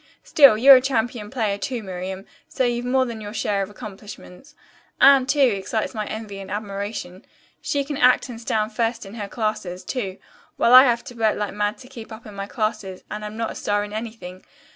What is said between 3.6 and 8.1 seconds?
of accomplishments. Anne, too, excites my envy and admiration. She can